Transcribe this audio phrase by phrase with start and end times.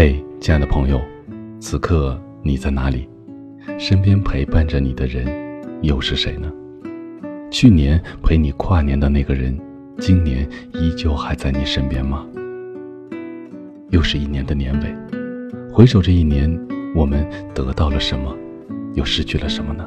[0.00, 1.02] 嘿，亲爱的朋友，
[1.58, 3.08] 此刻你在哪里？
[3.80, 5.26] 身边陪伴着你的人
[5.82, 6.48] 又是谁呢？
[7.50, 9.58] 去年陪你跨年的那个人，
[9.98, 12.24] 今年依旧还在你身边吗？
[13.90, 14.94] 又是一年的年尾，
[15.72, 16.48] 回首这一年，
[16.94, 18.32] 我们得到了什么，
[18.94, 19.84] 又失去了什么呢？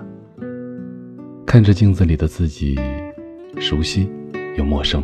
[1.48, 2.78] 看着镜子里的自己，
[3.62, 4.09] 熟悉
[4.57, 5.02] 又陌生。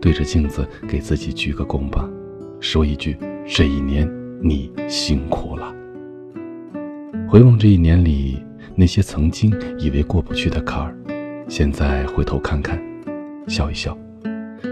[0.00, 2.08] 对着镜子给自己鞠个躬吧，
[2.58, 4.10] 说一句：这一年
[4.42, 5.70] 你辛苦了。
[7.28, 8.42] 回望这一年里
[8.74, 10.96] 那些曾经以为过不去的坎儿，
[11.46, 12.82] 现在回头看看，
[13.46, 13.96] 笑一笑，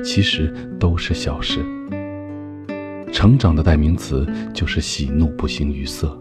[0.02, 1.60] 其实都是小事。
[3.12, 6.18] 成长的代名词就是喜怒不形于色，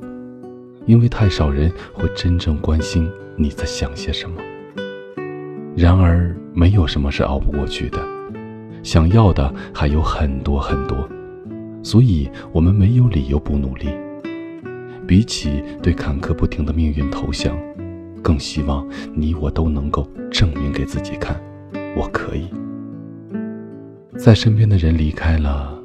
[0.85, 4.35] 因为太少人会真正关心你在想些什么。
[5.73, 7.97] 然而，没有什么是熬不过去的。
[8.83, 11.07] 想要的还有很多很多，
[11.83, 13.89] 所以我们没有理由不努力。
[15.07, 17.57] 比起对坎坷不停的命运投降，
[18.21, 21.35] 更希望你我都能够证明给自己看，
[21.95, 22.47] 我可以。
[24.17, 25.77] 在身边的人离开了，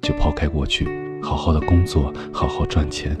[0.00, 0.88] 就抛开过去，
[1.22, 3.16] 好好的工作，好好赚钱。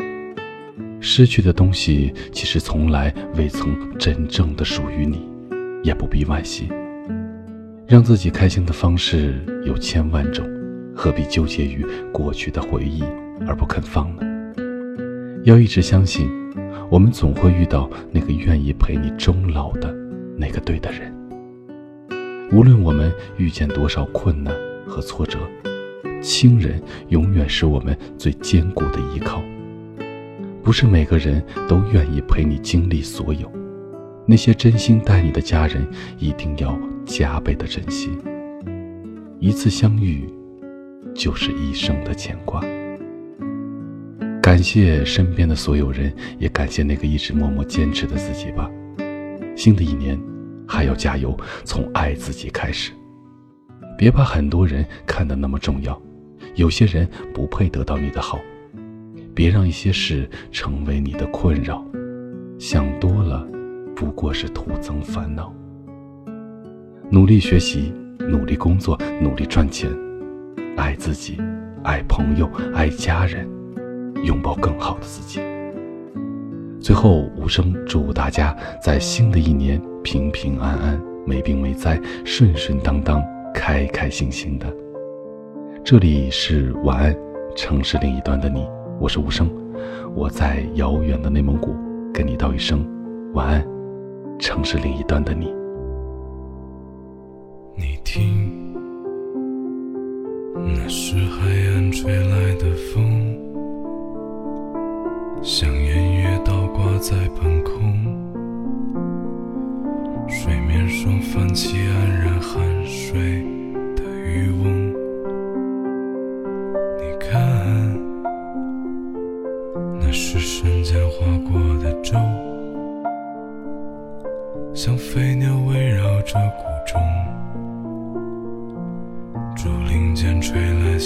[0.98, 5.28] 失去的东西其实从来未曾真正的属于你，
[5.84, 6.68] 也不必惋惜。
[7.86, 10.44] 让自己开心的方式有千万种，
[10.96, 13.04] 何必纠结于过去的回忆
[13.46, 14.22] 而不肯放呢？
[15.44, 16.28] 要一直相信，
[16.90, 19.94] 我们总会遇到那个愿意陪你终老的
[20.36, 21.14] 那个对的人。
[22.50, 24.54] 无论我们遇见多少困难
[24.86, 25.38] 和挫折，
[26.22, 29.42] 亲人永远是我们最坚固的依靠。
[30.62, 33.52] 不是每个人都愿意陪你经历所有，
[34.26, 35.86] 那些真心待你的家人，
[36.18, 36.76] 一定要。
[37.08, 38.10] 加倍的珍惜，
[39.38, 40.28] 一次相遇
[41.16, 42.60] 就是一生的牵挂。
[44.42, 48.70] 感谢身边的所有人，也感谢那个一直默默坚持的自己吧。
[49.56, 50.20] 新的一年
[50.68, 52.92] 还要加油，从爱自己开始。
[53.98, 56.00] 别把很多人看得那么重要，
[56.54, 58.38] 有些人不配得到你的好。
[59.34, 61.84] 别让一些事成为你的困扰，
[62.58, 63.46] 想多了
[63.94, 65.52] 不过是徒增烦恼。
[67.10, 69.90] 努力学习，努力工作，努力赚钱，
[70.76, 71.38] 爱自己，
[71.82, 73.48] 爱朋友，爱家人，
[74.24, 75.40] 拥抱更好的自己。
[76.80, 83.22] 最后，无声祝大家在新的一年平平安安，没病没灾，顺顺当当，
[83.54, 84.66] 开开心心的。
[85.82, 87.16] 这里是晚安，
[87.56, 88.68] 城市另一端的你，
[89.00, 89.50] 我是无声，
[90.14, 91.74] 我在遥远的内蒙古
[92.12, 92.86] 跟你道一声
[93.32, 93.66] 晚安，
[94.38, 95.52] 城市另一端的你。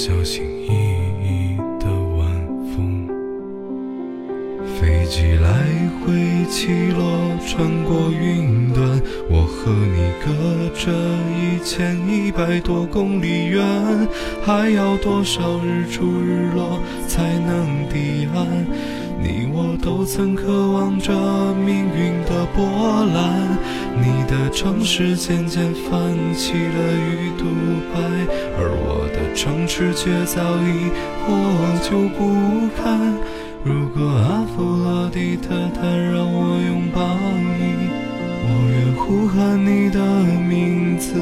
[0.03, 0.71] 小心翼
[1.23, 2.27] 翼的晚
[2.73, 3.07] 风，
[4.65, 5.51] 飞机来
[6.01, 8.99] 回起落，穿过云端。
[9.29, 10.33] 我和你隔
[10.75, 10.91] 着
[11.37, 13.63] 一千一百多公里远，
[14.43, 16.81] 还要多少日出日落
[20.01, 21.13] 我曾渴望着
[21.53, 22.65] 命运的波
[23.13, 23.59] 澜，
[24.01, 27.45] 你的城市渐渐泛起了鱼肚
[27.93, 28.01] 白，
[28.57, 30.89] 而我的城池却早已
[31.21, 31.37] 破
[31.83, 32.33] 旧不
[32.81, 33.13] 堪。
[33.63, 37.05] 如果阿佛罗狄特坦让我拥抱
[37.59, 37.91] 你，
[38.43, 40.01] 我愿呼喊你的
[40.49, 41.21] 名字。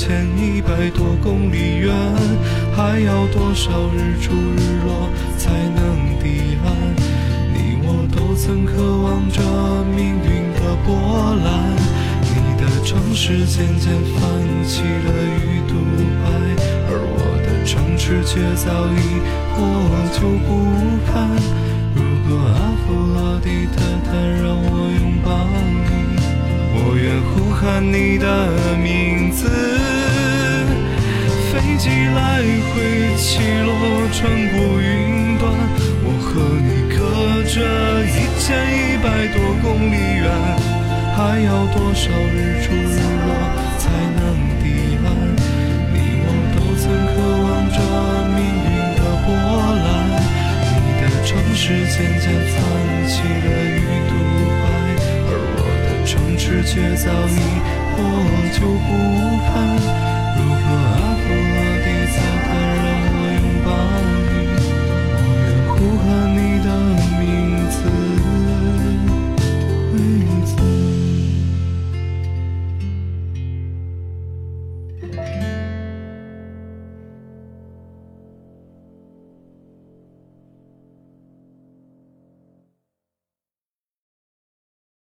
[0.00, 1.94] 千一百多公里远，
[2.74, 6.72] 还要多少日出日落才能抵岸？
[7.52, 9.42] 你我都曾渴望着
[9.94, 10.96] 命运的波
[11.44, 11.76] 澜，
[12.32, 14.24] 你的城市渐渐泛
[14.64, 15.12] 起了
[15.44, 15.76] 鱼肚
[16.24, 16.32] 白，
[16.88, 19.20] 而我的城池却早已
[19.52, 19.60] 破
[20.16, 20.48] 旧不
[21.12, 21.28] 堪。
[21.94, 25.28] 如果阿佛洛狄特他让我拥抱
[25.92, 25.99] 你。
[26.82, 28.26] 我愿呼喊你的
[28.78, 29.48] 名字。
[31.52, 32.40] 飞机来
[32.72, 32.74] 回
[33.16, 33.70] 起落，
[34.12, 34.18] 穿
[34.52, 35.42] 过云端，
[36.04, 36.28] 我和
[36.64, 36.98] 你隔
[37.44, 37.54] 着
[38.06, 40.24] 一千一百多公里远，
[41.16, 43.28] 还要多少日出日落
[43.78, 43.82] 才
[44.16, 44.22] 能
[44.62, 44.64] 抵
[45.04, 45.06] 岸？
[45.92, 47.12] 你我都曾渴
[47.44, 47.78] 望着
[48.36, 49.28] 命运的波
[49.84, 49.84] 澜，
[50.70, 52.56] 你的城市渐渐泛
[53.06, 53.89] 起了鱼肚白，而我
[56.42, 57.36] 世界早已
[57.94, 58.02] 破
[58.54, 59.19] 旧不。